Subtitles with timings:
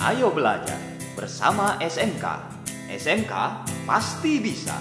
[0.00, 0.80] Ayo belajar
[1.12, 2.24] bersama SMK.
[2.88, 3.32] SMK
[3.84, 4.72] pasti bisa.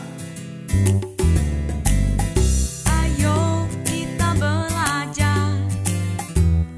[2.88, 5.60] Ayo kita belajar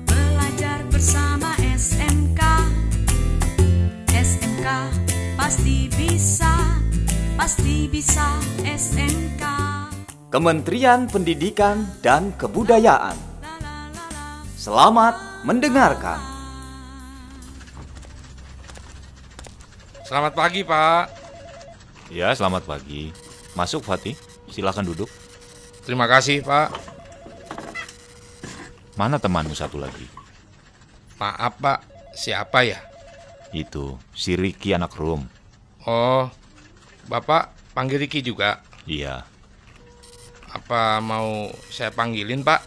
[0.10, 2.42] Belajar bersama SMK
[4.10, 4.68] SMK
[5.38, 6.82] pasti bisa
[7.38, 9.44] Pasti bisa SMK
[10.34, 13.14] Kementerian Pendidikan dan Kebudayaan.
[13.46, 14.26] La la la la
[14.58, 16.31] Selamat mendengarkan.
[20.12, 21.08] Selamat pagi, Pak.
[22.12, 23.16] Ya, selamat pagi.
[23.56, 24.12] Masuk Fatih,
[24.52, 25.08] silakan duduk.
[25.88, 26.68] Terima kasih, Pak.
[29.00, 30.04] Mana temanmu satu lagi?
[31.16, 31.80] Maaf, Pak.
[32.12, 32.84] Siapa ya?
[33.56, 35.32] Itu, si Ricky anak Rum.
[35.88, 36.28] Oh,
[37.08, 38.60] Bapak panggil Riki juga.
[38.84, 39.24] Iya.
[40.52, 42.60] Apa mau saya panggilin, Pak?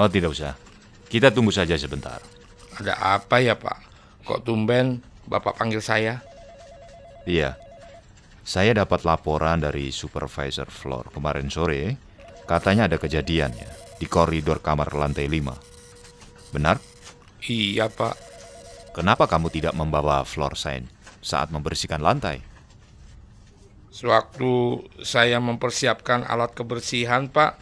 [0.00, 0.56] Oh, tidak usah.
[1.12, 2.24] Kita tunggu saja sebentar.
[2.80, 3.76] Ada apa ya, Pak?
[4.24, 6.24] Kok tumben Bapak panggil saya?
[7.28, 7.60] Iya.
[8.48, 12.00] Saya dapat laporan dari supervisor floor kemarin sore.
[12.48, 13.68] Katanya ada kejadian ya
[14.00, 16.56] di koridor kamar lantai 5.
[16.56, 16.80] Benar?
[17.44, 18.16] Iya, Pak.
[18.96, 20.88] Kenapa kamu tidak membawa floor sign
[21.20, 22.40] saat membersihkan lantai?
[23.92, 27.60] Sewaktu saya mempersiapkan alat kebersihan, Pak,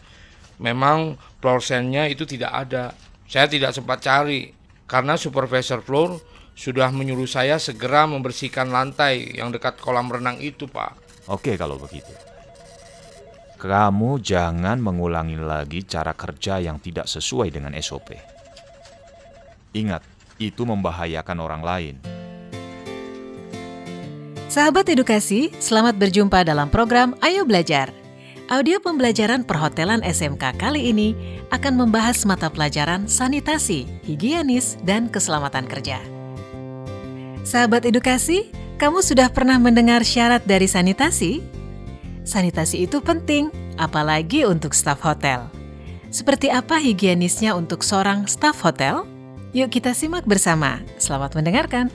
[0.63, 2.95] memang floor nya itu tidak ada.
[3.27, 4.55] Saya tidak sempat cari
[4.87, 6.15] karena supervisor floor
[6.57, 10.97] sudah menyuruh saya segera membersihkan lantai yang dekat kolam renang itu, Pak.
[11.29, 12.09] Oke kalau begitu.
[13.61, 18.17] Kamu jangan mengulangi lagi cara kerja yang tidak sesuai dengan SOP.
[19.77, 20.01] Ingat,
[20.41, 21.95] itu membahayakan orang lain.
[24.49, 27.93] Sahabat edukasi, selamat berjumpa dalam program Ayo Belajar.
[28.47, 31.13] Audio pembelajaran perhotelan SMK kali ini
[31.51, 36.16] akan membahas mata pelajaran sanitasi, higienis, dan keselamatan kerja.
[37.47, 41.39] Sahabat edukasi, kamu sudah pernah mendengar syarat dari sanitasi?
[42.27, 43.47] Sanitasi itu penting,
[43.79, 45.47] apalagi untuk staf hotel.
[46.11, 49.07] Seperti apa higienisnya untuk seorang staf hotel?
[49.55, 50.83] Yuk kita simak bersama.
[50.99, 51.87] Selamat mendengarkan.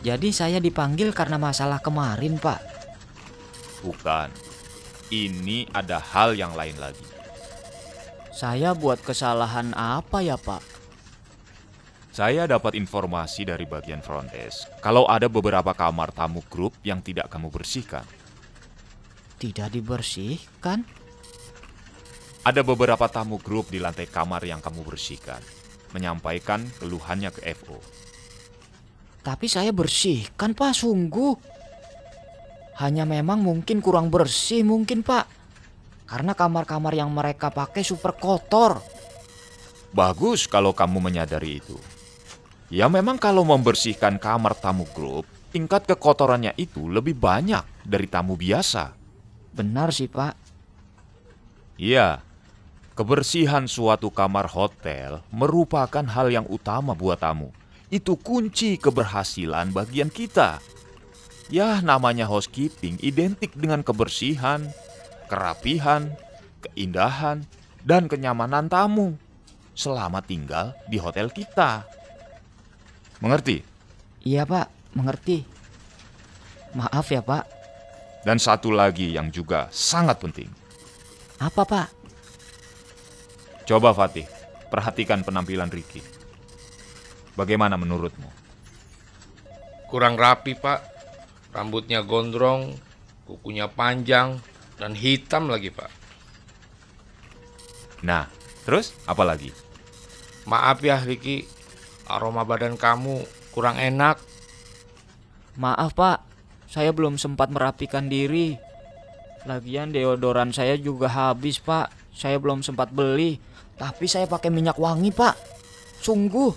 [0.00, 2.64] Jadi saya dipanggil karena masalah kemarin, Pak.
[3.84, 4.32] Bukan.
[5.12, 7.04] Ini ada hal yang lain lagi.
[8.32, 10.77] Saya buat kesalahan apa ya, Pak?
[12.18, 17.30] Saya dapat informasi dari bagian front desk kalau ada beberapa kamar tamu grup yang tidak
[17.30, 18.02] kamu bersihkan.
[19.38, 20.82] Tidak dibersihkan?
[22.42, 25.38] Ada beberapa tamu grup di lantai kamar yang kamu bersihkan,
[25.94, 27.78] menyampaikan keluhannya ke FO.
[29.22, 31.38] Tapi saya bersihkan, Pak, sungguh.
[32.82, 35.30] Hanya memang mungkin kurang bersih mungkin, Pak.
[36.10, 38.82] Karena kamar-kamar yang mereka pakai super kotor.
[39.94, 41.78] Bagus kalau kamu menyadari itu.
[42.68, 48.92] Ya memang kalau membersihkan kamar tamu grup, tingkat kekotorannya itu lebih banyak dari tamu biasa.
[49.56, 50.36] Benar sih, Pak.
[51.80, 52.20] Iya,
[52.92, 57.56] kebersihan suatu kamar hotel merupakan hal yang utama buat tamu.
[57.88, 60.60] Itu kunci keberhasilan bagian kita.
[61.48, 64.68] Ya, namanya housekeeping identik dengan kebersihan,
[65.32, 66.12] kerapihan,
[66.60, 67.48] keindahan,
[67.80, 69.16] dan kenyamanan tamu
[69.72, 71.88] selama tinggal di hotel kita.
[73.18, 73.66] Mengerti?
[74.22, 75.42] Iya, Pak, mengerti.
[76.74, 77.44] Maaf ya, Pak.
[78.22, 80.50] Dan satu lagi yang juga sangat penting.
[81.42, 81.88] Apa, Pak?
[83.66, 84.24] Coba Fatih,
[84.70, 86.00] perhatikan penampilan Ricky.
[87.34, 88.30] Bagaimana menurutmu?
[89.90, 90.80] Kurang rapi, Pak.
[91.50, 92.76] Rambutnya gondrong,
[93.26, 94.38] kukunya panjang,
[94.78, 95.90] dan hitam lagi, Pak.
[98.06, 98.30] Nah,
[98.62, 99.50] terus apa lagi?
[100.46, 101.57] Maaf ya, Riki.
[102.08, 104.16] Aroma badan kamu kurang enak.
[105.60, 106.24] Maaf, Pak.
[106.68, 108.56] Saya belum sempat merapikan diri.
[109.44, 111.92] Lagian deodoran saya juga habis, Pak.
[112.12, 113.40] Saya belum sempat beli.
[113.78, 115.36] Tapi saya pakai minyak wangi, Pak.
[116.02, 116.52] Sungguh.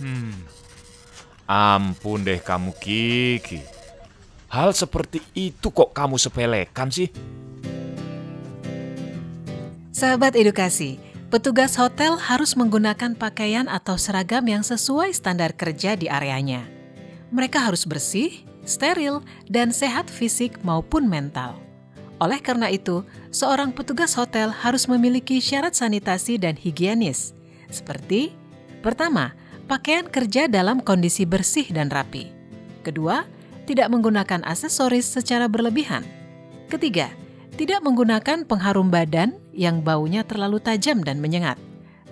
[0.00, 0.36] Hmm.
[1.50, 3.58] Ampun deh kamu Kiki.
[4.50, 7.10] Hal seperti itu kok kamu sepelekan sih?
[9.90, 16.66] Sahabat edukasi, petugas hotel harus menggunakan pakaian atau seragam yang sesuai standar kerja di areanya.
[17.30, 21.54] Mereka harus bersih, steril, dan sehat fisik maupun mental.
[22.18, 27.32] Oleh karena itu, seorang petugas hotel harus memiliki syarat sanitasi dan higienis,
[27.70, 28.34] seperti:
[28.82, 29.32] pertama,
[29.70, 32.28] pakaian kerja dalam kondisi bersih dan rapi.
[32.82, 33.24] Kedua,
[33.64, 36.02] tidak menggunakan aksesoris secara berlebihan.
[36.66, 37.08] Ketiga,
[37.54, 41.58] tidak menggunakan pengharum badan yang baunya terlalu tajam dan menyengat.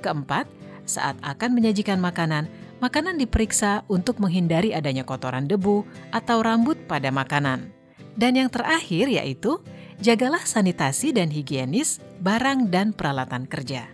[0.03, 0.47] Keempat,
[0.89, 2.49] saat akan menyajikan makanan,
[2.79, 5.83] Makanan diperiksa untuk menghindari adanya kotoran debu
[6.15, 7.75] atau rambut pada makanan.
[8.15, 9.59] Dan yang terakhir yaitu
[9.99, 13.91] jagalah sanitasi dan higienis barang dan peralatan kerja.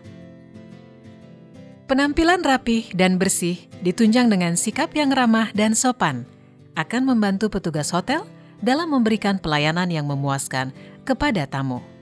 [1.89, 6.29] Penampilan rapih dan bersih ditunjang dengan sikap yang ramah dan sopan
[6.77, 8.29] akan membantu petugas hotel
[8.61, 10.77] dalam memberikan pelayanan yang memuaskan
[11.09, 11.94] kepada tamu.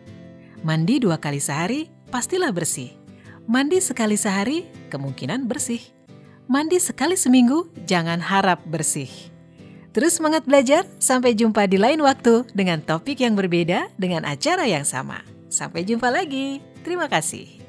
[0.62, 2.94] Mandi dua kali sehari pastilah bersih.
[3.50, 4.62] Mandi sekali sehari
[4.94, 5.82] kemungkinan bersih.
[6.46, 9.10] Mandi sekali seminggu jangan harap bersih.
[9.90, 14.86] Terus semangat belajar, sampai jumpa di lain waktu dengan topik yang berbeda dengan acara yang
[14.86, 15.20] sama.
[15.50, 16.64] Sampai jumpa lagi.
[16.86, 17.60] Terima kasih.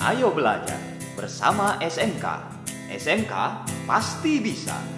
[0.00, 0.80] Ayo belajar
[1.12, 2.24] bersama SMK.
[2.88, 3.34] SMK
[3.84, 4.97] pasti bisa.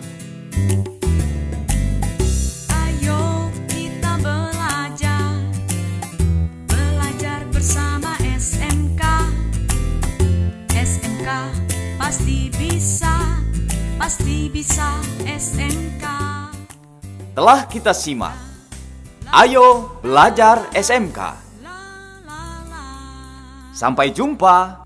[15.20, 16.04] SMK
[17.36, 18.32] Telah kita simak.
[19.28, 21.36] Ayo belajar SMK.
[23.76, 24.79] Sampai jumpa.